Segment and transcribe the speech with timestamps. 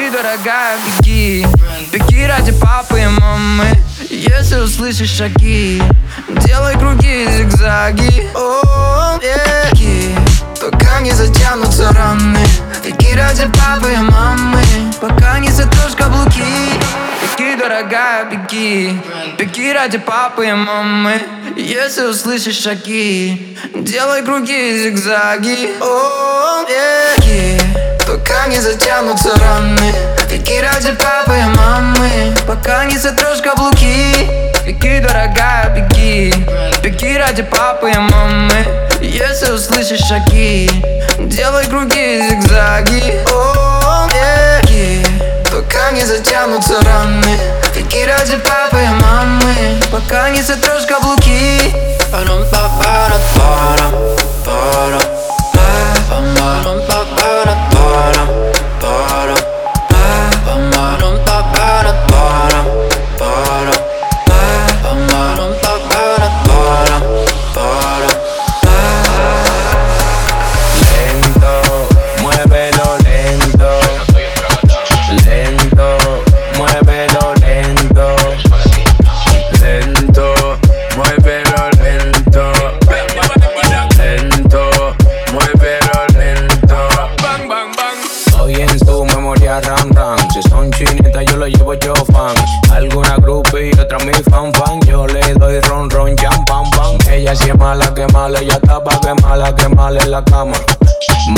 [0.00, 1.46] Беги, дорогая, беги.
[1.92, 3.66] Беги ради папы и мамы.
[4.08, 5.82] Если услышишь шаги
[6.46, 8.30] Делай круги, зигзаги.
[8.34, 10.14] О, беги
[10.58, 12.38] Пока не затянутся раны.
[12.82, 14.62] Беги ради папы и мамы.
[15.02, 16.44] Пока не затрешь каблуки.
[17.36, 18.98] Беги, дорогая, беги.
[19.36, 21.20] Беги ради папы и мамы.
[21.56, 25.74] Если услышишь шаги Делай круги, зигзаги.
[25.78, 29.94] О, беги Пока не затянутся раны.
[30.28, 34.28] Беги ради папы и мамы Пока не сотрешь каблуки.
[34.66, 36.34] Беги, дорогая, беги.
[36.82, 38.66] Беги ради папы и мамы
[39.00, 40.68] Если услышишь шаги.
[41.20, 43.24] Делай круги, зигзаги.
[43.32, 45.06] О, беги
[45.44, 47.38] Пока не затянутся раны.
[47.76, 51.72] Беги ради папы и мамы Пока не сотрешь каблуки.
[52.10, 52.44] Парам,
[89.58, 90.18] ram ram.
[90.30, 92.36] Si son chinitas, yo lo llevo yo fan.
[92.72, 94.80] Alguna groupie y otra mi fan fan.
[94.82, 96.96] Yo le doy ron ron jam pam pam.
[97.10, 100.24] Ella sí es mala que mala, ella está pa' que mala que mala en la
[100.24, 100.56] cama.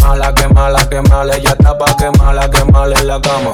[0.00, 3.52] Mala que mala que mala, ella está pa' que mala que mala en la cama.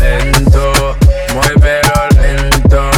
[0.00, 0.96] Lento,
[1.34, 2.89] muévelo lento.